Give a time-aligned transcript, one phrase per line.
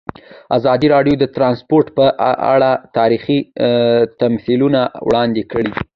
[0.57, 2.05] ازادي راډیو د ترانسپورټ په
[2.53, 3.39] اړه تاریخي
[4.21, 5.71] تمثیلونه وړاندې کړي.